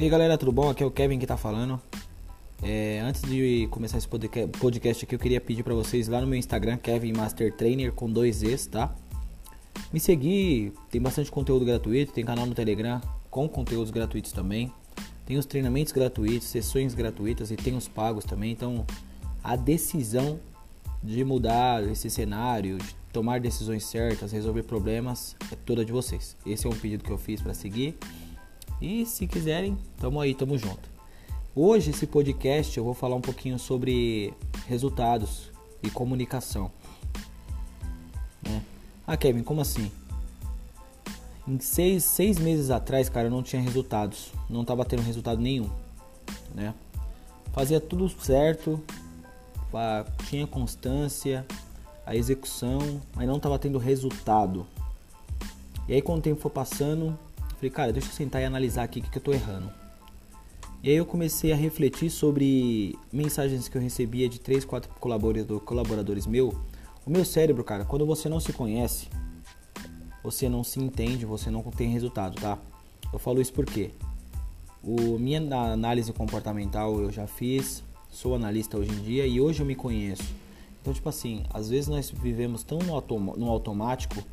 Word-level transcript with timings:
E 0.00 0.04
aí 0.04 0.08
galera, 0.08 0.38
tudo 0.38 0.50
bom? 0.50 0.70
Aqui 0.70 0.82
é 0.82 0.86
o 0.86 0.90
Kevin 0.90 1.18
que 1.18 1.26
tá 1.26 1.36
falando. 1.36 1.78
É, 2.62 3.00
antes 3.00 3.20
de 3.20 3.68
começar 3.70 3.98
esse 3.98 4.08
podcast 4.08 5.04
aqui, 5.04 5.14
eu 5.14 5.18
queria 5.18 5.38
pedir 5.42 5.62
para 5.62 5.74
vocês 5.74 6.08
lá 6.08 6.22
no 6.22 6.26
meu 6.26 6.38
Instagram, 6.38 6.78
Kevin 6.78 7.12
Master 7.12 7.54
Trainer 7.54 7.92
com 7.92 8.10
dois 8.10 8.42
Es, 8.42 8.64
tá? 8.64 8.94
Me 9.92 10.00
seguir, 10.00 10.72
tem 10.90 11.02
bastante 11.02 11.30
conteúdo 11.30 11.66
gratuito, 11.66 12.14
tem 12.14 12.24
canal 12.24 12.46
no 12.46 12.54
Telegram 12.54 12.98
com 13.30 13.46
conteúdos 13.46 13.90
gratuitos 13.90 14.32
também. 14.32 14.72
Tem 15.26 15.36
os 15.36 15.44
treinamentos 15.44 15.92
gratuitos, 15.92 16.48
sessões 16.48 16.94
gratuitas 16.94 17.50
e 17.50 17.56
tem 17.56 17.76
os 17.76 17.86
pagos 17.86 18.24
também. 18.24 18.52
Então, 18.52 18.86
a 19.44 19.54
decisão 19.54 20.40
de 21.02 21.22
mudar 21.26 21.86
esse 21.86 22.08
cenário, 22.08 22.78
de 22.78 22.94
tomar 23.12 23.38
decisões 23.38 23.84
certas, 23.84 24.32
resolver 24.32 24.62
problemas, 24.62 25.36
é 25.52 25.56
toda 25.56 25.84
de 25.84 25.92
vocês. 25.92 26.38
Esse 26.46 26.66
é 26.66 26.70
um 26.70 26.74
pedido 26.74 27.04
que 27.04 27.10
eu 27.10 27.18
fiz 27.18 27.42
para 27.42 27.52
seguir. 27.52 27.98
E 28.80 29.04
se 29.04 29.26
quiserem, 29.26 29.76
tamo 29.98 30.18
aí, 30.18 30.34
tamo 30.34 30.56
junto. 30.56 30.88
Hoje 31.54 31.90
esse 31.90 32.06
podcast 32.06 32.78
eu 32.78 32.82
vou 32.82 32.94
falar 32.94 33.14
um 33.14 33.20
pouquinho 33.20 33.58
sobre 33.58 34.32
resultados 34.66 35.50
e 35.82 35.90
comunicação. 35.90 36.70
Né? 38.42 38.62
Ah, 39.06 39.18
Kevin, 39.18 39.42
como 39.42 39.60
assim? 39.60 39.92
Em 41.46 41.60
seis, 41.60 42.04
seis 42.04 42.38
meses 42.38 42.70
atrás, 42.70 43.10
cara, 43.10 43.26
eu 43.26 43.30
não 43.30 43.42
tinha 43.42 43.60
resultados. 43.60 44.32
Não 44.48 44.64
tava 44.64 44.82
tendo 44.86 45.02
resultado 45.02 45.42
nenhum. 45.42 45.68
Né? 46.54 46.72
Fazia 47.52 47.80
tudo 47.80 48.08
certo, 48.08 48.82
tinha 50.26 50.46
constância, 50.46 51.44
a 52.06 52.16
execução, 52.16 53.02
mas 53.14 53.26
não 53.26 53.36
estava 53.36 53.58
tendo 53.58 53.78
resultado. 53.78 54.66
E 55.86 55.92
aí, 55.92 56.00
quando 56.00 56.20
o 56.20 56.22
tempo 56.22 56.40
foi 56.40 56.50
passando, 56.50 57.18
falei, 57.60 57.70
cara, 57.70 57.92
deixa 57.92 58.08
eu 58.08 58.12
sentar 58.12 58.40
e 58.40 58.44
analisar 58.46 58.84
aqui 58.84 59.00
o 59.00 59.02
que, 59.02 59.10
que 59.10 59.18
eu 59.18 59.20
estou 59.20 59.34
errando. 59.34 59.70
E 60.82 60.88
aí 60.88 60.96
eu 60.96 61.04
comecei 61.04 61.52
a 61.52 61.56
refletir 61.56 62.08
sobre 62.08 62.98
mensagens 63.12 63.68
que 63.68 63.76
eu 63.76 63.82
recebia 63.82 64.28
de 64.30 64.40
3, 64.40 64.64
4 64.64 64.90
colaboradores, 64.98 65.62
colaboradores 65.62 66.26
meu. 66.26 66.58
O 67.04 67.10
meu 67.10 67.22
cérebro, 67.22 67.62
cara, 67.62 67.84
quando 67.84 68.06
você 68.06 68.30
não 68.30 68.40
se 68.40 68.50
conhece, 68.54 69.08
você 70.24 70.48
não 70.48 70.64
se 70.64 70.80
entende, 70.80 71.26
você 71.26 71.50
não 71.50 71.62
tem 71.62 71.90
resultado, 71.90 72.40
tá? 72.40 72.58
Eu 73.12 73.18
falo 73.18 73.42
isso 73.42 73.52
porque 73.52 73.90
o 74.82 75.18
minha 75.18 75.40
análise 75.72 76.10
comportamental 76.14 76.98
eu 76.98 77.12
já 77.12 77.26
fiz, 77.26 77.84
sou 78.08 78.34
analista 78.34 78.78
hoje 78.78 78.90
em 78.90 79.02
dia 79.02 79.26
e 79.26 79.38
hoje 79.38 79.60
eu 79.60 79.66
me 79.66 79.74
conheço. 79.74 80.24
Então, 80.80 80.94
tipo 80.94 81.10
assim, 81.10 81.44
às 81.52 81.68
vezes 81.68 81.88
nós 81.88 82.10
vivemos 82.10 82.62
tão 82.62 82.78
no, 82.78 82.94
autom 82.94 83.20
no 83.36 83.50
automático, 83.50 84.24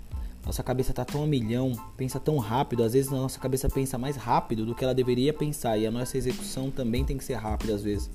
nossa 0.47 0.63
cabeça 0.63 0.93
tá 0.93 1.03
tão 1.03 1.23
a 1.23 1.27
milhão, 1.27 1.73
pensa 1.97 2.19
tão 2.19 2.37
rápido, 2.37 2.81
às 2.81 2.93
vezes 2.93 3.11
a 3.11 3.15
nossa 3.17 3.37
cabeça 3.37 3.69
pensa 3.69 3.97
mais 3.97 4.15
rápido 4.15 4.65
do 4.65 4.73
que 4.73 4.83
ela 4.83 4.95
deveria 4.95 5.33
pensar 5.33 5.77
e 5.77 5.85
a 5.85 5.91
nossa 5.91 6.17
execução 6.17 6.71
também 6.71 7.03
tem 7.03 7.17
que 7.17 7.23
ser 7.23 7.35
rápida 7.35 7.75
às 7.75 7.83
vezes. 7.83 8.09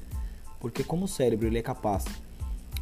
Porque 0.59 0.83
como 0.83 1.05
o 1.05 1.09
cérebro 1.09 1.47
ele 1.47 1.59
é 1.59 1.63
capaz, 1.63 2.05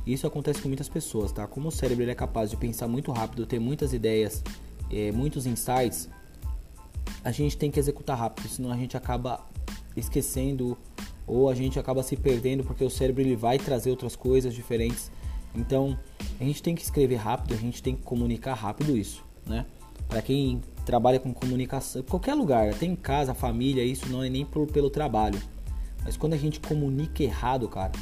isso 0.07 0.27
acontece 0.27 0.63
com 0.63 0.69
muitas 0.69 0.89
pessoas, 0.89 1.33
tá? 1.33 1.49
Como 1.49 1.69
o 1.69 1.73
cérebro 1.73 2.05
ele 2.05 2.13
é 2.13 2.15
capaz 2.15 2.49
de 2.49 2.57
pensar 2.57 2.87
muito 2.87 3.11
rápido, 3.11 3.45
ter 3.45 3.59
muitas 3.59 3.93
ideias, 3.93 4.43
é, 4.89 5.11
muitos 5.11 5.47
insights, 5.47 6.09
a 7.25 7.33
gente 7.33 7.57
tem 7.57 7.71
que 7.71 7.81
executar 7.81 8.17
rápido, 8.17 8.49
senão 8.49 8.71
a 8.71 8.77
gente 8.77 8.97
acaba 8.97 9.45
esquecendo 9.97 10.79
ou 11.27 11.51
a 11.51 11.55
gente 11.55 11.79
acaba 11.79 12.05
se 12.05 12.17
perdendo 12.17 12.63
porque 12.63 12.85
o 12.85 12.91
cérebro 12.91 13.21
ele 13.21 13.35
vai 13.35 13.59
trazer 13.59 13.91
outras 13.91 14.15
coisas 14.15 14.55
diferentes 14.55 15.11
então, 15.55 15.99
a 16.39 16.45
gente 16.45 16.63
tem 16.63 16.75
que 16.75 16.83
escrever 16.83 17.17
rápido, 17.17 17.55
a 17.55 17.57
gente 17.57 17.83
tem 17.83 17.97
que 17.97 18.03
comunicar 18.03 18.55
rápido 18.55 18.97
isso, 18.97 19.25
né? 19.51 19.67
Para 20.09 20.23
quem 20.23 20.63
trabalha 20.87 21.21
com 21.21 21.35
comunicação, 21.35 22.03
qualquer 22.03 22.35
lugar, 22.35 22.71
até 22.71 22.87
em 22.87 22.97
casa, 22.97 23.35
família, 23.35 23.85
isso 23.85 24.09
não 24.09 24.23
é 24.23 24.31
nem 24.31 24.47
por, 24.47 24.67
pelo 24.67 24.89
trabalho. 24.89 25.41
Mas 26.03 26.17
quando 26.17 26.33
a 26.33 26.37
gente 26.37 26.59
comunica 26.59 27.23
errado, 27.23 27.69
cara, 27.69 27.93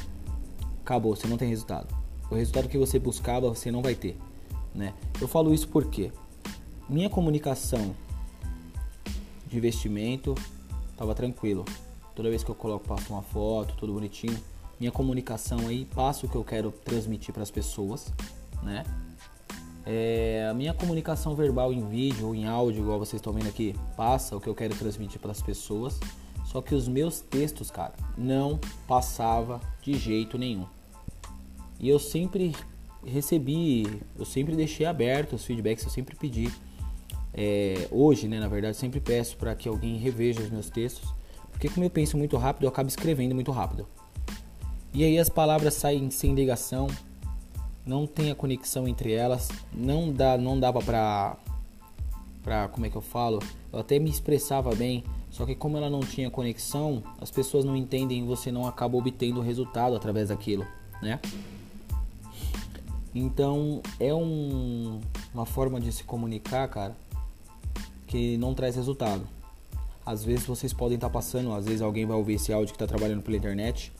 acabou, 0.81 1.15
você 1.15 1.27
não 1.27 1.37
tem 1.37 1.49
resultado. 1.49 1.93
O 2.31 2.35
resultado 2.35 2.69
que 2.69 2.77
você 2.77 2.97
buscava, 2.97 3.49
você 3.49 3.69
não 3.71 3.81
vai 3.81 3.95
ter, 3.95 4.17
né? 4.73 4.93
Eu 5.19 5.27
falo 5.27 5.53
isso 5.53 5.67
porque 5.67 6.11
minha 6.87 7.09
comunicação 7.09 7.95
de 9.47 9.57
investimento 9.57 10.35
estava 10.91 11.13
tranquilo. 11.13 11.65
Toda 12.15 12.29
vez 12.29 12.43
que 12.43 12.51
eu 12.51 12.55
coloco, 12.55 12.87
passo 12.87 13.11
uma 13.13 13.21
foto, 13.21 13.73
tudo 13.75 13.93
bonitinho, 13.93 14.37
minha 14.79 14.91
comunicação 14.91 15.67
aí, 15.67 15.85
passo 15.85 16.25
o 16.25 16.29
que 16.29 16.35
eu 16.35 16.43
quero 16.43 16.71
transmitir 16.71 17.33
para 17.33 17.43
as 17.43 17.51
pessoas, 17.51 18.13
né? 18.63 18.83
É, 19.85 20.47
a 20.49 20.53
minha 20.53 20.73
comunicação 20.73 21.35
verbal 21.35 21.73
em 21.73 21.87
vídeo 21.87 22.27
ou 22.27 22.35
em 22.35 22.47
áudio, 22.47 22.81
igual 22.81 22.99
vocês 22.99 23.19
estão 23.19 23.33
vendo 23.33 23.47
aqui, 23.47 23.75
passa 23.95 24.35
o 24.35 24.41
que 24.41 24.47
eu 24.47 24.55
quero 24.55 24.75
transmitir 24.75 25.19
para 25.19 25.31
as 25.31 25.41
pessoas. 25.41 25.99
Só 26.45 26.61
que 26.61 26.73
os 26.73 26.87
meus 26.87 27.21
textos, 27.21 27.69
cara, 27.69 27.93
não 28.17 28.59
passava 28.87 29.61
de 29.81 29.93
jeito 29.93 30.37
nenhum. 30.37 30.65
E 31.79 31.87
eu 31.87 31.99
sempre 31.99 32.55
recebi, 33.05 34.01
eu 34.17 34.25
sempre 34.25 34.55
deixei 34.55 34.85
aberto 34.85 35.33
os 35.33 35.45
feedbacks, 35.45 35.85
eu 35.85 35.91
sempre 35.91 36.15
pedi. 36.15 36.51
É, 37.33 37.87
hoje, 37.91 38.27
né, 38.27 38.39
na 38.39 38.47
verdade, 38.47 38.75
sempre 38.75 38.99
peço 38.99 39.37
para 39.37 39.55
que 39.55 39.69
alguém 39.69 39.97
reveja 39.97 40.41
os 40.41 40.49
meus 40.49 40.69
textos, 40.69 41.13
porque 41.51 41.69
como 41.69 41.85
eu 41.85 41.89
penso 41.89 42.17
muito 42.17 42.35
rápido, 42.35 42.63
eu 42.63 42.69
acabo 42.69 42.89
escrevendo 42.89 43.35
muito 43.35 43.51
rápido. 43.51 43.87
E 44.93 45.03
aí 45.03 45.19
as 45.19 45.29
palavras 45.29 45.75
saem 45.75 46.09
sem 46.09 46.33
ligação, 46.33 46.87
não 47.85 48.05
tem 48.05 48.31
a 48.31 48.35
conexão 48.35 48.87
entre 48.87 49.11
elas, 49.13 49.49
não 49.73 50.11
dá, 50.11 50.37
não 50.37 50.59
dava 50.59 50.79
pra, 50.81 51.37
pra, 52.43 52.67
como 52.67 52.85
é 52.85 52.89
que 52.89 52.95
eu 52.95 53.01
falo? 53.01 53.39
Eu 53.71 53.79
até 53.79 53.99
me 53.99 54.09
expressava 54.09 54.73
bem, 54.75 55.03
só 55.29 55.45
que 55.45 55.55
como 55.55 55.77
ela 55.77 55.89
não 55.89 56.01
tinha 56.01 56.29
conexão, 56.29 57.03
as 57.19 57.31
pessoas 57.31 57.65
não 57.65 57.75
entendem 57.75 58.23
e 58.23 58.27
você 58.27 58.51
não 58.51 58.67
acaba 58.67 58.97
obtendo 58.97 59.41
resultado 59.41 59.95
através 59.95 60.29
daquilo, 60.29 60.65
né? 61.01 61.19
Então 63.13 63.81
é 63.99 64.13
um, 64.13 64.99
uma 65.33 65.45
forma 65.45 65.79
de 65.79 65.91
se 65.91 66.03
comunicar, 66.03 66.67
cara, 66.67 66.95
que 68.05 68.37
não 68.37 68.53
traz 68.53 68.75
resultado. 68.75 69.27
Às 70.05 70.23
vezes 70.23 70.45
vocês 70.45 70.73
podem 70.73 70.95
estar 70.95 71.07
tá 71.07 71.13
passando, 71.13 71.53
às 71.53 71.65
vezes 71.65 71.81
alguém 71.81 72.05
vai 72.05 72.17
ouvir 72.17 72.35
esse 72.35 72.53
áudio 72.53 72.73
que 72.73 72.75
está 72.75 72.87
trabalhando 72.87 73.21
pela 73.21 73.37
internet 73.37 73.91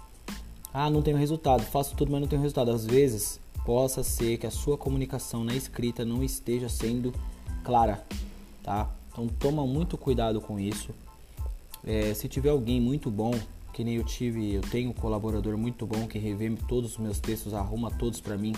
ah, 0.73 0.89
não 0.89 1.01
tenho 1.01 1.17
resultado, 1.17 1.63
faço 1.63 1.95
tudo, 1.95 2.11
mas 2.11 2.21
não 2.21 2.27
tenho 2.27 2.41
resultado. 2.41 2.71
Às 2.71 2.85
vezes, 2.85 3.39
possa 3.69 4.01
ser 4.01 4.39
que 4.39 4.47
a 4.47 4.51
sua 4.51 4.75
comunicação 4.79 5.43
na 5.43 5.55
escrita 5.55 6.03
não 6.03 6.23
esteja 6.23 6.67
sendo 6.67 7.13
clara, 7.63 8.03
tá? 8.63 8.89
Então, 9.11 9.27
toma 9.27 9.63
muito 9.67 9.95
cuidado 9.95 10.41
com 10.41 10.59
isso. 10.59 10.89
É, 11.85 12.11
se 12.15 12.27
tiver 12.27 12.49
alguém 12.49 12.81
muito 12.81 13.11
bom, 13.11 13.31
que 13.71 13.83
nem 13.83 13.97
eu 13.97 14.03
tive, 14.03 14.55
eu 14.55 14.61
tenho 14.61 14.89
um 14.89 14.93
colaborador 14.93 15.55
muito 15.55 15.85
bom 15.85 16.07
que 16.07 16.17
revê 16.17 16.49
todos 16.67 16.93
os 16.93 16.97
meus 16.97 17.19
textos, 17.19 17.53
arruma 17.53 17.91
todos 17.91 18.19
para 18.19 18.35
mim. 18.35 18.55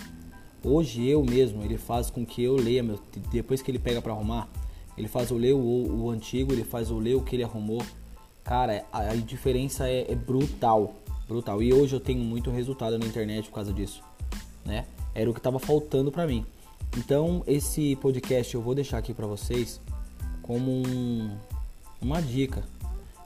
Hoje 0.64 1.06
eu 1.06 1.22
mesmo, 1.22 1.62
ele 1.62 1.76
faz 1.76 2.08
com 2.08 2.24
que 2.24 2.42
eu 2.42 2.56
leia, 2.56 2.82
meu, 2.82 2.98
depois 3.30 3.60
que 3.60 3.70
ele 3.70 3.78
pega 3.78 4.00
para 4.00 4.14
arrumar, 4.14 4.48
ele 4.96 5.08
faz 5.08 5.30
eu 5.30 5.36
ler 5.36 5.52
o, 5.52 5.58
o, 5.58 6.08
antigo, 6.08 6.54
ele 6.54 6.64
faz 6.64 6.88
eu 6.88 6.98
ler 6.98 7.16
o 7.16 7.20
que 7.20 7.36
ele 7.36 7.44
arrumou. 7.44 7.82
Cara, 8.42 8.86
a, 8.90 9.00
a 9.10 9.16
diferença 9.16 9.86
é, 9.86 10.10
é 10.10 10.14
brutal 10.14 10.94
brutal. 11.28 11.62
E 11.62 11.70
hoje 11.70 11.94
eu 11.94 12.00
tenho 12.00 12.24
muito 12.24 12.50
resultado 12.50 12.98
na 12.98 13.04
internet 13.04 13.50
por 13.50 13.56
causa 13.56 13.74
disso, 13.74 14.02
né? 14.64 14.86
Era 15.14 15.30
o 15.30 15.32
que 15.32 15.40
estava 15.40 15.58
faltando 15.58 16.10
para 16.10 16.26
mim. 16.26 16.44
Então, 16.96 17.42
esse 17.46 17.96
podcast 17.96 18.54
eu 18.54 18.60
vou 18.60 18.74
deixar 18.74 18.98
aqui 18.98 19.14
para 19.14 19.26
vocês 19.26 19.80
como 20.42 20.70
um, 20.70 21.36
uma 22.00 22.20
dica. 22.20 22.62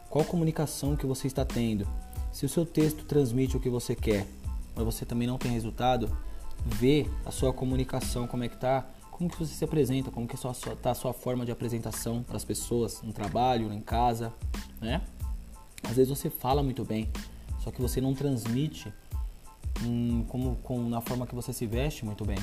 Qual 0.09 0.25
comunicação 0.25 0.97
que 0.97 1.07
você 1.07 1.27
está 1.27 1.45
tendo? 1.45 1.87
Se 2.33 2.47
o 2.47 2.49
seu 2.49 2.65
texto 2.65 3.05
transmite 3.05 3.57
o 3.57 3.61
que 3.61 3.69
você 3.69 3.95
quer, 3.95 4.27
mas 4.75 4.85
você 4.85 5.05
também 5.05 5.27
não 5.27 5.39
tem 5.39 5.51
resultado, 5.51 6.17
vê 6.65 7.07
a 7.25 7.31
sua 7.31 7.53
comunicação 7.53 8.27
como 8.27 8.45
é 8.45 8.49
que 8.49 8.57
tá, 8.57 8.87
como 9.11 9.31
que 9.31 9.39
você 9.39 9.55
se 9.55 9.65
apresenta, 9.65 10.11
como 10.11 10.29
que 10.29 10.35
está 10.35 10.91
a 10.91 10.95
sua 10.95 11.13
forma 11.13 11.45
de 11.45 11.51
apresentação 11.51 12.23
para 12.23 12.37
as 12.37 12.45
pessoas 12.45 13.01
no 13.03 13.13
trabalho, 13.13 13.73
em 13.73 13.81
casa, 13.81 14.33
né? 14.81 15.03
Às 15.83 15.97
vezes 15.97 16.09
você 16.09 16.29
fala 16.29 16.63
muito 16.63 16.85
bem, 16.85 17.09
só 17.65 17.71
que 17.71 17.81
você 17.81 18.01
não 18.01 18.15
transmite 18.15 18.93
como, 20.29 20.57
com, 20.57 20.89
na 20.89 21.01
forma 21.01 21.27
que 21.27 21.35
você 21.35 21.53
se 21.53 21.67
veste 21.67 22.05
muito 22.05 22.25
bem. 22.25 22.39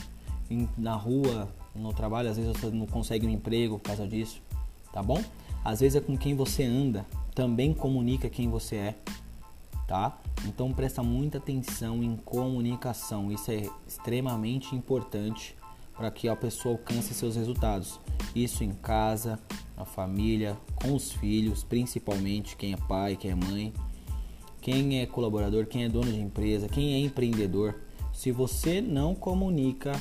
Em, 0.50 0.68
na 0.78 0.96
rua, 0.96 1.48
no 1.76 1.94
trabalho, 1.94 2.30
às 2.30 2.38
vezes 2.38 2.52
você 2.52 2.70
não 2.70 2.86
consegue 2.86 3.26
um 3.26 3.30
emprego 3.30 3.80
por 3.80 3.88
causa 3.88 4.08
disso, 4.08 4.42
tá 4.92 5.02
bom? 5.02 5.24
Às 5.64 5.80
vezes 5.80 5.96
é 5.96 6.02
com 6.02 6.18
quem 6.18 6.36
você 6.36 6.64
anda, 6.64 7.06
também 7.34 7.74
comunica 7.74 8.30
quem 8.30 8.50
você 8.50 8.76
é, 8.76 8.96
tá? 9.88 10.18
Então 10.46 10.72
presta 10.74 11.02
muita 11.02 11.38
atenção 11.38 12.04
em 12.04 12.16
comunicação, 12.18 13.32
isso 13.32 13.50
é 13.52 13.70
extremamente 13.88 14.76
importante 14.76 15.56
para 15.96 16.12
que 16.12 16.28
a 16.28 16.36
pessoa 16.36 16.76
alcance 16.76 17.14
seus 17.14 17.36
resultados. 17.36 18.00
Isso 18.36 18.64
em 18.64 18.72
casa, 18.72 19.40
na 19.78 19.86
família, 19.86 20.58
com 20.76 20.94
os 20.94 21.12
filhos, 21.12 21.64
principalmente 21.64 22.58
quem 22.58 22.74
é 22.74 22.78
pai, 22.78 23.16
quem 23.16 23.32
é 23.32 23.36
mãe 23.36 23.74
quem 24.64 25.02
é 25.02 25.06
colaborador, 25.06 25.66
quem 25.66 25.84
é 25.84 25.90
dono 25.90 26.10
de 26.10 26.22
empresa, 26.22 26.70
quem 26.70 26.94
é 26.94 27.00
empreendedor. 27.00 27.76
Se 28.14 28.32
você 28.32 28.80
não 28.80 29.14
comunica, 29.14 29.92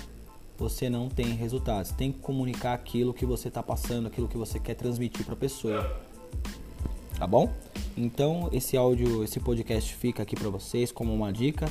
você 0.56 0.88
não 0.88 1.08
tem 1.08 1.34
resultados. 1.34 1.90
Tem 1.90 2.12
que 2.12 2.20
comunicar 2.20 2.72
aquilo 2.72 3.12
que 3.12 3.26
você 3.26 3.48
está 3.48 3.60
passando, 3.60 4.06
aquilo 4.06 4.28
que 4.28 4.38
você 4.38 4.60
quer 4.60 4.74
transmitir 4.74 5.24
para 5.24 5.34
a 5.34 5.36
pessoa. 5.36 6.00
Tá 7.18 7.26
bom? 7.26 7.52
Então 7.96 8.48
esse 8.52 8.76
áudio, 8.76 9.24
esse 9.24 9.40
podcast 9.40 9.92
fica 9.96 10.22
aqui 10.22 10.36
para 10.36 10.48
vocês 10.48 10.92
como 10.92 11.12
uma 11.12 11.32
dica. 11.32 11.66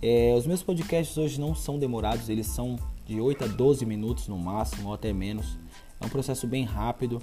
É, 0.00 0.32
os 0.36 0.46
meus 0.46 0.62
podcasts 0.62 1.18
hoje 1.18 1.40
não 1.40 1.52
são 1.52 1.80
demorados, 1.80 2.28
eles 2.28 2.46
são 2.46 2.76
de 3.04 3.20
8 3.20 3.42
a 3.42 3.46
12 3.48 3.84
minutos 3.84 4.28
no 4.28 4.38
máximo, 4.38 4.88
ou 4.88 4.94
até 4.94 5.12
menos. 5.12 5.58
É 6.00 6.06
um 6.06 6.08
processo 6.08 6.46
bem 6.46 6.62
rápido. 6.62 7.20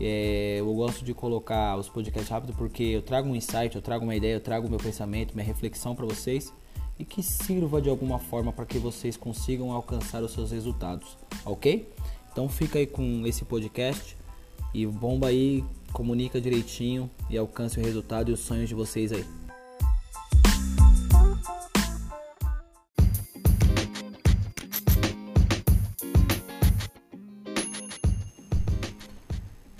É, 0.00 0.56
eu 0.58 0.74
gosto 0.74 1.04
de 1.04 1.12
colocar 1.12 1.76
os 1.76 1.88
podcasts 1.88 2.30
rápido 2.30 2.54
porque 2.54 2.82
eu 2.82 3.02
trago 3.02 3.28
um 3.28 3.36
insight, 3.36 3.76
eu 3.76 3.82
trago 3.82 4.04
uma 4.04 4.16
ideia, 4.16 4.34
eu 4.34 4.40
trago 4.40 4.68
meu 4.68 4.78
pensamento, 4.78 5.34
minha 5.34 5.46
reflexão 5.46 5.94
para 5.94 6.06
vocês 6.06 6.52
e 6.98 7.04
que 7.04 7.22
sirva 7.22 7.82
de 7.82 7.90
alguma 7.90 8.18
forma 8.18 8.52
para 8.52 8.64
que 8.64 8.78
vocês 8.78 9.16
consigam 9.16 9.72
alcançar 9.72 10.22
os 10.22 10.32
seus 10.32 10.50
resultados, 10.50 11.18
ok? 11.44 11.86
Então 12.32 12.48
fica 12.48 12.78
aí 12.78 12.86
com 12.86 13.26
esse 13.26 13.44
podcast 13.44 14.16
e 14.72 14.86
bomba 14.86 15.28
aí, 15.28 15.64
comunica 15.92 16.40
direitinho 16.40 17.10
e 17.28 17.36
alcance 17.36 17.78
o 17.78 17.82
resultado 17.82 18.30
e 18.30 18.34
os 18.34 18.40
sonhos 18.40 18.68
de 18.68 18.74
vocês 18.74 19.12
aí. 19.12 19.24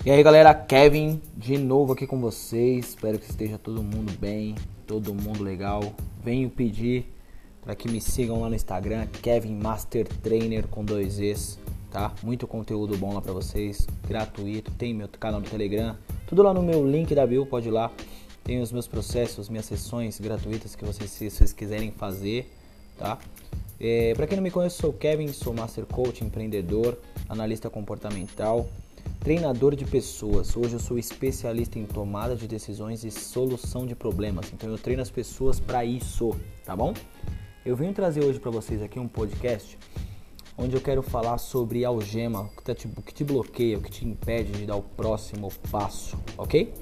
E 0.03 0.09
aí 0.09 0.23
galera, 0.23 0.51
Kevin 0.51 1.21
de 1.37 1.59
novo 1.59 1.93
aqui 1.93 2.07
com 2.07 2.19
vocês. 2.19 2.89
Espero 2.89 3.19
que 3.19 3.29
esteja 3.29 3.59
todo 3.59 3.83
mundo 3.83 4.11
bem, 4.17 4.55
todo 4.87 5.13
mundo 5.13 5.43
legal. 5.43 5.93
Venho 6.23 6.49
pedir 6.49 7.05
para 7.61 7.75
que 7.75 7.87
me 7.87 8.01
sigam 8.01 8.41
lá 8.41 8.49
no 8.49 8.55
Instagram, 8.55 9.05
Kevin 9.21 9.53
Master 9.53 10.07
Trainer 10.07 10.67
com 10.67 10.83
dois 10.83 11.19
Es, 11.19 11.59
tá? 11.91 12.11
Muito 12.23 12.47
conteúdo 12.47 12.97
bom 12.97 13.13
lá 13.13 13.21
para 13.21 13.31
vocês, 13.31 13.85
gratuito. 14.07 14.71
Tem 14.71 14.91
meu 14.91 15.07
canal 15.07 15.39
no 15.39 15.47
Telegram, 15.47 15.95
tudo 16.25 16.41
lá 16.41 16.51
no 16.51 16.63
meu 16.63 16.83
link 16.83 17.13
da 17.13 17.27
bio, 17.27 17.45
pode 17.45 17.67
ir 17.67 17.71
lá. 17.71 17.91
Tem 18.43 18.59
os 18.59 18.71
meus 18.71 18.87
processos, 18.87 19.49
minhas 19.49 19.65
sessões 19.67 20.19
gratuitas 20.19 20.75
que 20.75 20.83
vocês, 20.83 21.11
se 21.11 21.29
vocês 21.29 21.53
quiserem 21.53 21.91
fazer, 21.91 22.51
tá? 22.97 23.19
É, 23.79 24.15
para 24.15 24.25
quem 24.25 24.35
não 24.35 24.43
me 24.43 24.49
conhece, 24.49 24.77
sou 24.77 24.91
Kevin, 24.93 25.27
sou 25.27 25.53
Master 25.53 25.85
Coach, 25.85 26.23
empreendedor, 26.23 26.97
analista 27.29 27.69
comportamental 27.69 28.67
Treinador 29.21 29.75
de 29.75 29.85
pessoas. 29.85 30.57
Hoje 30.57 30.73
eu 30.73 30.79
sou 30.79 30.97
especialista 30.97 31.77
em 31.77 31.85
tomada 31.85 32.35
de 32.35 32.47
decisões 32.47 33.03
e 33.03 33.11
solução 33.11 33.85
de 33.85 33.93
problemas. 33.93 34.51
Então 34.51 34.67
eu 34.67 34.79
treino 34.79 34.99
as 34.99 35.11
pessoas 35.11 35.59
para 35.59 35.85
isso, 35.85 36.35
tá 36.65 36.75
bom? 36.75 36.91
Eu 37.63 37.75
venho 37.75 37.93
trazer 37.93 38.23
hoje 38.23 38.39
para 38.39 38.49
vocês 38.49 38.81
aqui 38.81 38.99
um 38.99 39.07
podcast 39.07 39.77
onde 40.57 40.75
eu 40.75 40.81
quero 40.81 41.03
falar 41.03 41.37
sobre 41.37 41.85
algema, 41.85 42.41
o 42.41 42.49
que, 42.49 42.63
tá 42.63 42.73
que 42.73 43.13
te 43.13 43.23
bloqueia, 43.23 43.77
o 43.77 43.81
que 43.81 43.91
te 43.91 44.07
impede 44.07 44.53
de 44.53 44.65
dar 44.65 44.75
o 44.75 44.81
próximo 44.81 45.51
passo, 45.69 46.17
ok? 46.35 46.73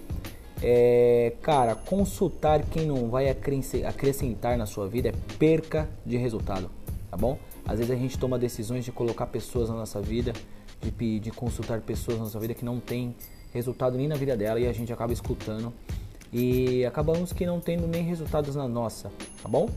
É, 0.63 1.33
cara, 1.41 1.75
consultar 1.75 2.63
quem 2.63 2.85
não 2.85 3.09
vai 3.09 3.29
acrescentar 3.29 4.57
na 4.57 4.65
sua 4.65 4.87
vida 4.87 5.09
é 5.09 5.13
perca 5.37 5.89
de 6.05 6.15
resultado, 6.15 6.71
tá 7.11 7.17
bom? 7.17 7.37
Às 7.65 7.79
vezes 7.79 7.91
a 7.91 7.95
gente 7.95 8.17
toma 8.17 8.37
decisões 8.39 8.83
de 8.83 8.91
colocar 8.91 9.27
pessoas 9.27 9.69
na 9.69 9.75
nossa 9.75 10.01
vida 10.01 10.33
de, 10.81 11.19
de 11.19 11.31
consultar 11.31 11.81
pessoas 11.81 12.17
na 12.17 12.23
nossa 12.23 12.39
vida 12.39 12.53
que 12.53 12.63
não 12.63 12.79
tem 12.79 13.15
resultado 13.53 13.97
nem 13.97 14.07
na 14.07 14.15
vida 14.15 14.37
dela 14.37 14.59
e 14.59 14.67
a 14.67 14.73
gente 14.73 14.91
acaba 14.93 15.11
escutando 15.11 15.73
e 16.31 16.85
acabamos 16.85 17.33
que 17.33 17.45
não 17.45 17.59
tendo 17.59 17.87
nem 17.87 18.03
resultados 18.03 18.55
na 18.55 18.67
nossa, 18.67 19.11
tá 19.41 19.49
bom? 19.49 19.69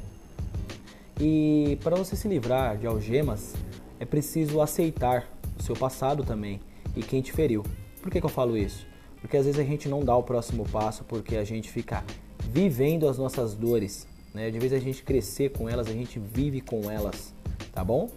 E 1.20 1.78
para 1.82 1.96
você 1.96 2.14
se 2.14 2.28
livrar 2.28 2.76
de 2.76 2.86
algemas 2.86 3.54
é 3.98 4.04
preciso 4.04 4.60
aceitar 4.60 5.28
o 5.58 5.62
seu 5.62 5.74
passado 5.74 6.24
também 6.24 6.60
e 6.94 7.02
quem 7.02 7.22
te 7.22 7.32
feriu. 7.32 7.64
Por 8.00 8.10
que, 8.10 8.20
que 8.20 8.26
eu 8.26 8.30
falo 8.30 8.56
isso? 8.56 8.86
Porque 9.20 9.36
às 9.36 9.46
vezes 9.46 9.58
a 9.58 9.64
gente 9.64 9.88
não 9.88 10.04
dá 10.04 10.16
o 10.16 10.22
próximo 10.22 10.68
passo 10.68 11.04
porque 11.04 11.36
a 11.36 11.44
gente 11.44 11.70
fica 11.70 12.04
vivendo 12.50 13.08
as 13.08 13.16
nossas 13.16 13.54
dores, 13.54 14.06
né? 14.34 14.50
De 14.50 14.58
vez 14.58 14.72
a 14.72 14.78
gente 14.78 15.02
crescer 15.02 15.50
com 15.52 15.68
elas, 15.68 15.88
a 15.88 15.92
gente 15.92 16.18
vive 16.18 16.60
com 16.60 16.90
elas, 16.90 17.32
tá 17.72 17.82
bom? 17.82 18.10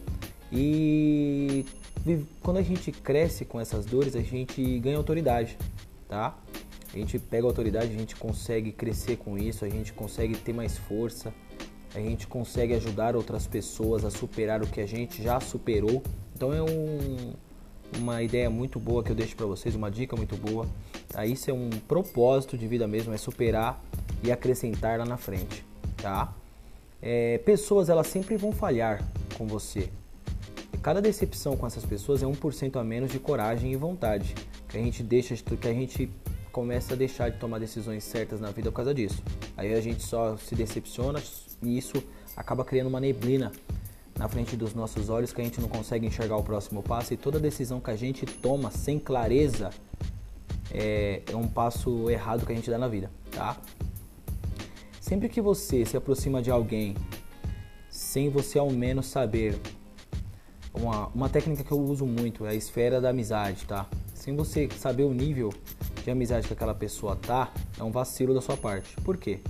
E 0.52 1.66
quando 2.42 2.58
a 2.58 2.62
gente 2.62 2.92
cresce 2.92 3.46
com 3.46 3.60
essas 3.60 3.86
dores, 3.86 4.16
a 4.16 4.22
gente 4.22 4.80
ganha 4.80 4.98
autoridade, 4.98 5.58
tá? 6.08 6.38
A 6.94 6.98
gente 6.98 7.18
pega 7.20 7.46
autoridade, 7.46 7.94
a 7.94 7.98
gente 7.98 8.16
consegue 8.16 8.72
crescer 8.72 9.18
com 9.18 9.38
isso, 9.38 9.66
a 9.66 9.70
gente 9.70 9.92
consegue 9.92 10.36
ter 10.38 10.54
mais 10.54 10.78
força, 10.78 11.34
a 11.94 12.00
gente 12.00 12.28
consegue 12.28 12.74
ajudar 12.74 13.16
outras 13.16 13.48
pessoas 13.48 14.06
a 14.06 14.12
superar 14.12 14.62
o 14.62 14.68
que 14.68 14.80
a 14.80 14.86
gente 14.86 15.22
já 15.22 15.40
superou. 15.40 16.04
Então 16.36 16.54
é 16.54 16.62
um, 16.62 17.34
uma 17.98 18.22
ideia 18.22 18.50
muito 18.50 18.80
boa 18.80 19.04
que 19.04 19.12
eu 19.12 19.16
deixo 19.16 19.36
para 19.36 19.46
vocês, 19.46 19.76
uma 19.76 19.90
dica 19.90 20.16
muito 20.16 20.38
boa. 20.38 20.68
Tá? 21.10 21.26
Isso 21.26 21.50
é 21.50 21.54
um 21.54 21.70
propósito 21.70 22.58
de 22.58 22.68
vida 22.68 22.88
mesmo, 22.88 23.14
é 23.14 23.18
superar 23.18 23.84
e 24.24 24.32
acrescentar 24.32 25.00
lá 25.00 25.06
na 25.06 25.18
frente, 25.18 25.66
tá? 25.98 26.34
É, 27.06 27.38
pessoas 27.38 27.88
elas 27.88 28.08
sempre 28.08 28.36
vão 28.36 28.52
falhar 28.52 29.02
com 29.38 29.46
você, 29.46 29.90
Cada 30.86 31.02
decepção 31.02 31.58
com 31.58 31.66
essas 31.66 31.84
pessoas 31.84 32.22
é 32.22 32.28
1% 32.28 32.80
a 32.80 32.84
menos 32.84 33.12
de 33.12 33.18
coragem 33.18 33.74
e 33.74 33.76
vontade, 33.76 34.36
que 34.70 34.78
a 34.78 34.80
gente 34.80 35.02
deixa, 35.02 35.36
que 35.36 35.68
a 35.68 35.74
gente 35.74 36.08
começa 36.52 36.94
a 36.94 36.96
deixar 36.96 37.30
de 37.30 37.40
tomar 37.40 37.58
decisões 37.58 38.04
certas 38.04 38.40
na 38.40 38.52
vida 38.52 38.70
por 38.70 38.76
causa 38.76 38.94
disso. 38.94 39.20
Aí 39.58 39.74
a 39.74 39.82
gente 39.82 40.04
só 40.04 40.38
se 40.38 40.54
decepciona 40.54 41.20
e 41.64 41.76
isso 41.76 42.04
acaba 42.38 42.64
criando 42.64 42.86
uma 42.86 43.00
neblina 43.00 43.52
na 44.16 44.30
frente 44.30 44.56
dos 44.56 44.76
nossos 44.76 45.10
olhos 45.10 45.34
que 45.34 45.42
a 45.42 45.44
gente 45.44 45.60
não 45.60 45.68
consegue 45.68 46.06
enxergar 46.06 46.38
o 46.38 46.44
próximo 46.44 46.84
passo 46.84 47.16
e 47.16 47.18
toda 47.18 47.40
decisão 47.40 47.82
que 47.82 47.90
a 47.90 47.96
gente 47.96 48.24
toma 48.28 48.70
sem 48.70 49.00
clareza 49.00 49.72
é, 50.72 51.24
é 51.28 51.36
um 51.36 51.48
passo 51.48 52.12
errado 52.12 52.46
que 52.46 52.52
a 52.52 52.56
gente 52.56 52.70
dá 52.70 52.78
na 52.78 52.88
vida, 52.88 53.10
tá? 53.32 53.58
Sempre 55.06 55.30
que 55.30 55.40
você 55.40 55.86
se 55.86 55.96
aproxima 55.96 56.42
de 56.42 56.50
alguém 56.50 56.96
sem 57.88 58.28
você 58.28 58.58
ao 58.58 58.72
menos 58.72 59.06
saber 59.06 59.56
uma, 60.74 61.10
uma 61.10 61.30
técnica 61.30 61.64
que 61.64 61.72
eu 61.72 61.80
uso 61.80 62.08
muito 62.08 62.44
é 62.44 62.50
a 62.50 62.54
esfera 62.56 63.00
da 63.00 63.10
amizade, 63.10 63.68
tá? 63.68 63.88
Sem 64.16 64.36
você 64.36 64.68
saber 64.72 65.04
o 65.04 65.14
nível 65.14 65.54
de 66.04 66.10
amizade 66.10 66.48
que 66.48 66.54
aquela 66.54 66.74
pessoa 66.74 67.16
tá, 67.16 67.54
é 67.80 67.84
um 67.84 67.92
vacilo 67.92 68.34
da 68.34 68.42
sua 68.42 68.58
parte. 68.58 68.96
Por 69.02 69.16
quê? 69.16 69.42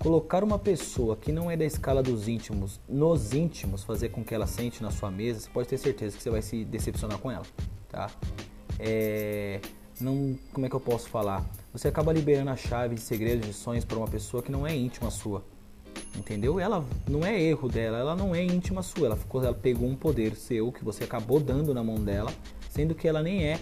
Colocar 0.00 0.42
uma 0.42 0.58
pessoa 0.58 1.14
que 1.14 1.30
não 1.30 1.48
é 1.48 1.56
da 1.56 1.64
escala 1.64 2.02
dos 2.02 2.26
íntimos 2.26 2.80
nos 2.88 3.32
íntimos, 3.32 3.84
fazer 3.84 4.08
com 4.08 4.24
que 4.24 4.34
ela 4.34 4.48
sente 4.48 4.82
na 4.82 4.90
sua 4.90 5.12
mesa, 5.12 5.38
você 5.38 5.50
pode 5.50 5.68
ter 5.68 5.78
certeza 5.78 6.16
que 6.16 6.22
você 6.24 6.30
vai 6.30 6.42
se 6.42 6.64
decepcionar 6.64 7.18
com 7.18 7.30
ela, 7.30 7.46
tá? 7.88 8.10
É, 8.80 9.60
não, 10.00 10.36
como 10.52 10.66
é 10.66 10.68
que 10.68 10.74
eu 10.74 10.80
posso 10.80 11.08
falar? 11.08 11.44
Você 11.72 11.88
acaba 11.88 12.12
liberando 12.12 12.50
a 12.50 12.56
chave 12.56 12.94
de 12.94 13.00
segredos, 13.00 13.46
de 13.46 13.54
sonhos 13.54 13.84
para 13.84 13.96
uma 13.96 14.08
pessoa 14.08 14.42
que 14.42 14.52
não 14.52 14.66
é 14.66 14.74
íntima 14.74 15.10
sua. 15.10 15.44
Entendeu? 16.16 16.60
Ela 16.60 16.84
não 17.08 17.24
é 17.24 17.40
erro 17.40 17.68
dela, 17.68 17.98
ela 17.98 18.16
não 18.16 18.34
é 18.34 18.42
íntima 18.42 18.82
sua. 18.82 19.06
Ela, 19.06 19.16
ficou, 19.16 19.42
ela 19.42 19.54
pegou 19.54 19.88
um 19.88 19.94
poder 19.94 20.36
seu 20.36 20.70
que 20.70 20.84
você 20.84 21.04
acabou 21.04 21.40
dando 21.40 21.72
na 21.72 21.82
mão 21.82 21.96
dela, 21.96 22.32
sendo 22.70 22.94
que 22.94 23.08
ela 23.08 23.22
nem 23.22 23.46
é 23.46 23.60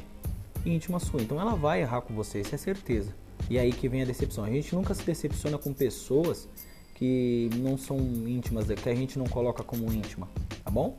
íntima 0.64 0.98
sua. 0.98 1.22
Então 1.22 1.40
ela 1.40 1.54
vai 1.54 1.82
errar 1.82 2.00
com 2.00 2.14
você, 2.14 2.40
isso 2.40 2.54
é 2.54 2.58
certeza. 2.58 3.14
E 3.48 3.58
aí 3.58 3.72
que 3.72 3.88
vem 3.88 4.02
a 4.02 4.04
decepção. 4.04 4.44
A 4.44 4.50
gente 4.50 4.74
nunca 4.74 4.94
se 4.94 5.04
decepciona 5.04 5.58
com 5.58 5.72
pessoas 5.72 6.48
que 6.94 7.48
não 7.56 7.78
são 7.78 7.98
íntimas, 7.98 8.66
que 8.66 8.88
a 8.88 8.94
gente 8.94 9.18
não 9.18 9.26
coloca 9.26 9.62
como 9.62 9.90
íntima, 9.92 10.28
tá 10.62 10.70
bom? 10.70 10.98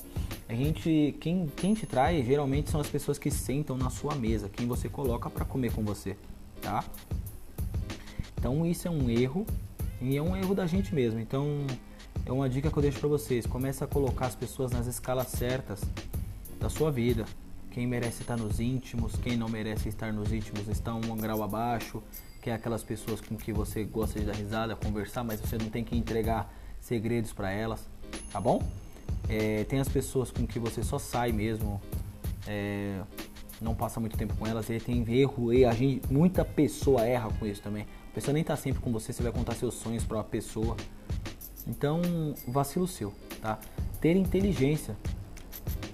A 0.52 0.54
gente, 0.54 1.16
quem, 1.22 1.48
quem 1.56 1.74
te 1.74 1.86
trai 1.86 2.22
geralmente 2.22 2.70
são 2.70 2.82
as 2.82 2.90
pessoas 2.90 3.18
que 3.18 3.32
sentam 3.32 3.78
na 3.78 3.90
sua 3.90 4.16
mesa, 4.16 4.50
quem 4.50 4.68
você 4.68 4.90
coloca 4.90 5.30
para 5.30 5.46
comer 5.46 5.72
com 5.72 5.82
você, 5.82 6.18
tá? 6.62 6.84
Então 8.38 8.66
isso 8.66 8.86
é 8.86 8.92
um 8.92 9.10
erro 9.10 9.48
e 10.02 10.18
é 10.18 10.22
um 10.22 10.36
erro 10.36 10.54
da 10.54 10.68
gente 10.68 10.94
mesmo. 10.94 11.22
Então, 11.22 11.66
é 12.26 12.34
uma 12.34 12.50
dica 12.50 12.70
que 12.70 12.78
eu 12.78 12.82
deixo 12.82 13.00
para 13.00 13.08
vocês. 13.08 13.46
Comece 13.46 13.82
a 13.82 13.88
colocar 13.88 14.26
as 14.26 14.36
pessoas 14.36 14.74
nas 14.74 14.88
escalas 14.88 15.28
certas 15.28 15.84
da 16.60 16.68
sua 16.68 16.92
vida. 16.92 17.24
Quem 17.70 17.88
merece 17.88 18.22
estar 18.22 18.36
nos 18.36 18.60
íntimos, 18.60 19.16
quem 19.24 19.38
não 19.38 19.48
merece 19.48 19.88
estar 19.88 20.12
nos 20.12 20.34
íntimos 20.34 20.68
está 20.68 20.94
um 20.94 21.16
grau 21.16 21.44
abaixo, 21.44 22.04
que 22.42 22.50
é 22.50 22.54
aquelas 22.54 22.84
pessoas 22.84 23.22
com 23.22 23.38
que 23.38 23.54
você 23.54 23.86
gosta 23.86 24.20
de 24.20 24.26
dar 24.26 24.36
risada, 24.36 24.76
conversar, 24.76 25.24
mas 25.24 25.40
você 25.40 25.58
não 25.58 25.70
tem 25.70 25.82
que 25.82 25.96
entregar 25.96 26.54
segredos 26.82 27.32
para 27.32 27.52
elas, 27.52 27.88
tá 28.34 28.42
bom? 28.42 28.62
É, 29.32 29.64
tem 29.64 29.80
as 29.80 29.88
pessoas 29.88 30.30
com 30.30 30.46
que 30.46 30.60
você 30.60 30.84
só 30.84 31.00
sai 31.00 31.32
mesmo, 31.32 31.82
é, 32.46 33.02
não 33.62 33.74
passa 33.74 33.98
muito 33.98 34.18
tempo 34.18 34.36
com 34.36 34.46
elas, 34.46 34.70
e 34.70 34.78
tem 34.78 35.06
erro, 35.10 35.54
e 35.54 35.64
a 35.64 35.72
gente, 35.72 36.12
muita 36.12 36.44
pessoa 36.44 37.06
erra 37.06 37.32
com 37.40 37.46
isso 37.46 37.62
também. 37.62 37.84
A 38.12 38.14
pessoa 38.14 38.34
nem 38.34 38.44
tá 38.44 38.58
sempre 38.58 38.82
com 38.82 38.92
você, 38.92 39.14
você 39.14 39.24
vai 39.24 39.32
contar 39.32 39.54
seus 39.54 39.76
sonhos 39.76 40.04
para 40.04 40.18
uma 40.18 40.24
pessoa. 40.26 40.76
Então, 41.66 42.02
vacilo 42.46 42.86
seu, 42.86 43.14
tá? 43.42 43.58
Ter 44.02 44.18
inteligência 44.18 44.98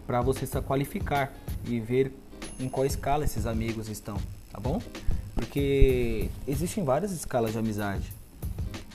para 0.08 0.20
você 0.20 0.48
se 0.48 0.60
qualificar 0.62 1.32
e 1.64 1.80
ver 1.80 2.12
em 2.60 2.68
qual 2.68 2.88
escala 2.88 3.24
esses 3.24 3.46
amigos 3.46 3.88
estão, 3.88 4.18
tá 4.52 4.60
bom? 4.60 4.82
Porque 5.36 6.32
existem 6.48 6.84
várias 6.84 7.12
escalas 7.12 7.52
de 7.52 7.60
amizade. 7.60 8.17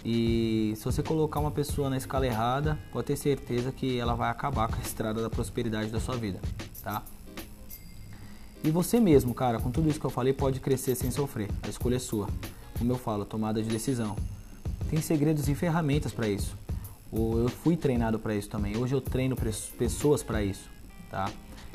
E 0.05 0.75
se 0.77 0.85
você 0.85 1.03
colocar 1.03 1.39
uma 1.39 1.51
pessoa 1.51 1.89
na 1.89 1.97
escala 1.97 2.27
errada, 2.27 2.79
pode 2.93 3.07
ter 3.07 3.17
certeza 3.17 3.71
que 3.71 3.99
ela 3.99 4.15
vai 4.15 4.31
acabar 4.31 4.69
com 4.69 4.77
a 4.77 4.81
estrada 4.81 5.23
da 5.23 5.31
prosperidade 5.31 5.91
da 5.91 6.01
sua 6.01 6.17
vida, 6.17 6.41
tá? 6.83 7.03
E 8.65 8.71
você 8.71 9.01
mesmo, 9.01 9.35
cara, 9.35 9.59
com 9.59 9.71
tudo 9.71 9.89
isso 9.89 9.99
que 9.99 10.07
eu 10.07 10.11
falei, 10.11 10.33
pode 10.33 10.61
crescer 10.61 10.95
sem 10.95 11.11
sofrer. 11.11 11.49
A 11.63 11.69
escolha 11.69 11.97
é 11.97 11.99
sua. 11.99 12.29
como 12.79 12.93
eu 12.93 12.99
falo, 12.99 13.25
tomada 13.25 13.63
de 13.63 13.69
decisão. 13.69 14.17
Tem 14.89 15.01
segredos 15.01 15.49
e 15.49 15.55
ferramentas 15.55 16.13
para 16.13 16.29
isso. 16.29 16.57
Eu 17.13 17.49
fui 17.49 17.77
treinado 17.77 18.19
para 18.19 18.35
isso 18.35 18.49
também. 18.49 18.77
Hoje 18.77 18.95
eu 18.95 19.01
treino 19.01 19.37
pessoas 19.77 20.23
para 20.23 20.43
isso, 20.43 20.69
tá? 21.11 21.31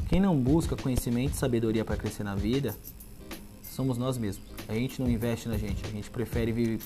Quem 0.09 0.19
não 0.19 0.37
busca 0.37 0.75
conhecimento 0.75 1.33
e 1.33 1.37
sabedoria 1.37 1.83
para 1.83 1.97
crescer 1.97 2.23
na 2.23 2.35
vida, 2.35 2.75
somos 3.63 3.97
nós 3.97 4.17
mesmos. 4.17 4.45
A 4.67 4.73
gente 4.73 5.01
não 5.01 5.09
investe 5.09 5.47
na 5.47 5.57
gente, 5.57 5.85
a 5.85 5.89
gente 5.89 6.09
prefere 6.09 6.51
viver, 6.51 6.79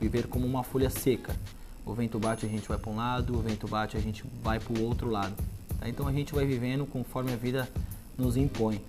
viver 0.00 0.26
como 0.26 0.46
uma 0.46 0.62
folha 0.62 0.90
seca. 0.90 1.34
O 1.84 1.94
vento 1.94 2.18
bate, 2.18 2.44
a 2.44 2.48
gente 2.48 2.68
vai 2.68 2.78
para 2.78 2.90
um 2.90 2.96
lado, 2.96 3.38
o 3.38 3.42
vento 3.42 3.68
bate, 3.68 3.96
a 3.96 4.00
gente 4.00 4.24
vai 4.42 4.58
para 4.58 4.78
o 4.78 4.82
outro 4.82 5.08
lado. 5.08 5.34
Tá? 5.78 5.88
Então 5.88 6.06
a 6.06 6.12
gente 6.12 6.34
vai 6.34 6.44
vivendo 6.44 6.84
conforme 6.86 7.32
a 7.32 7.36
vida 7.36 7.68
nos 8.18 8.36
impõe. 8.36 8.80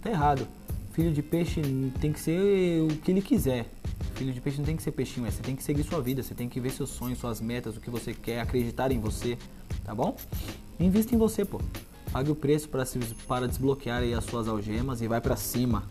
Tá 0.00 0.10
errado. 0.10 0.46
Filho 0.92 1.12
de 1.12 1.22
peixe 1.22 1.62
tem 2.00 2.12
que 2.12 2.20
ser 2.20 2.82
o 2.82 2.96
que 2.96 3.10
ele 3.10 3.22
quiser. 3.22 3.66
Filho 4.14 4.32
de 4.32 4.40
peixe 4.40 4.58
não 4.58 4.64
tem 4.64 4.76
que 4.76 4.82
ser 4.82 4.92
peixinho, 4.92 5.26
é, 5.26 5.30
você 5.30 5.42
tem 5.42 5.56
que 5.56 5.62
seguir 5.62 5.84
sua 5.84 6.00
vida, 6.02 6.22
você 6.22 6.34
tem 6.34 6.48
que 6.48 6.60
ver 6.60 6.70
seus 6.70 6.90
sonhos, 6.90 7.18
suas 7.18 7.40
metas, 7.40 7.76
o 7.76 7.80
que 7.80 7.88
você 7.88 8.12
quer, 8.12 8.40
acreditar 8.40 8.92
em 8.92 9.00
você, 9.00 9.38
tá 9.84 9.94
bom? 9.94 10.14
Invista 10.78 11.14
em 11.14 11.18
você, 11.18 11.44
pô. 11.44 11.60
Pague 12.12 12.30
o 12.30 12.34
preço 12.34 12.68
para, 12.68 12.84
para 13.26 13.48
desbloquear 13.48 14.02
as 14.02 14.24
suas 14.24 14.48
algemas 14.48 15.00
e 15.00 15.08
vai 15.08 15.20
para 15.20 15.34
cima. 15.34 15.84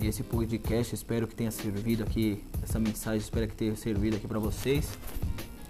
Esse 0.00 0.22
podcast, 0.22 0.94
espero 0.94 1.26
que 1.26 1.34
tenha 1.34 1.50
servido 1.50 2.02
aqui, 2.02 2.42
essa 2.62 2.78
mensagem, 2.78 3.20
espero 3.20 3.48
que 3.48 3.54
tenha 3.54 3.74
servido 3.74 4.16
aqui 4.16 4.26
para 4.26 4.38
vocês, 4.38 4.98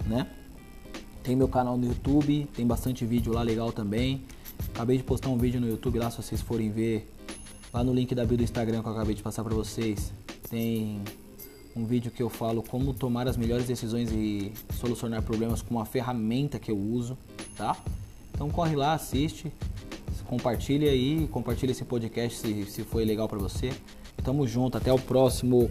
né? 0.07 0.29
Tem 1.23 1.37
meu 1.37 1.47
canal 1.47 1.77
no 1.77 1.87
YouTube, 1.87 2.49
tem 2.55 2.67
bastante 2.67 3.05
vídeo 3.07 3.33
lá 3.33 3.43
legal 3.43 3.73
também. 3.73 4.23
Acabei 4.75 4.97
de 4.97 5.05
postar 5.05 5.29
um 5.29 5.39
vídeo 5.39 5.61
no 5.61 5.69
YouTube 5.69 5.99
lá, 5.99 6.11
se 6.11 6.17
vocês 6.17 6.41
forem 6.41 6.71
ver. 6.71 7.09
Lá 7.73 7.85
no 7.85 7.93
link 7.93 8.15
da 8.15 8.25
bio 8.25 8.37
do 8.37 8.43
Instagram 8.43 8.83
que 8.83 8.89
eu 8.89 8.93
acabei 8.93 9.15
de 9.15 9.23
passar 9.23 9.45
para 9.45 9.55
vocês, 9.55 10.13
tem 10.49 11.01
um 11.75 11.85
vídeo 11.85 12.11
que 12.11 12.23
eu 12.23 12.29
falo 12.29 12.63
como 12.63 12.93
tomar 12.95 13.27
as 13.27 13.37
melhores 13.37 13.67
decisões 13.67 14.11
e 14.13 14.53
solucionar 14.75 15.23
problemas 15.23 15.61
com 15.63 15.75
uma 15.75 15.85
ferramenta 15.85 16.59
que 16.59 16.71
eu 16.71 16.79
uso, 16.79 17.17
tá? 17.57 17.77
Então 18.33 18.51
corre 18.51 18.77
lá, 18.77 18.95
assiste, 18.95 19.53
compartilha 20.27 20.91
aí, 20.91 21.29
compartilha 21.31 21.73
esse 21.73 21.85
podcast 21.85 22.39
se, 22.39 22.65
se 22.65 22.83
foi 22.83 23.05
legal 23.05 23.29
para 23.29 23.39
você. 23.39 23.73
Tamo 24.25 24.47
junto, 24.47 24.79
até 24.79 24.91
o 24.91 24.99
próximo 24.99 25.71